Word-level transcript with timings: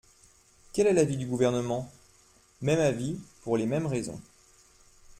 Quel 0.73 0.87
est 0.87 0.93
l’avis 0.93 1.15
du 1.15 1.27
Gouvernement? 1.27 1.87
Même 2.61 2.79
avis, 2.79 3.19
pour 3.43 3.55
les 3.55 3.67
mêmes 3.67 3.85
raisons. 3.85 4.19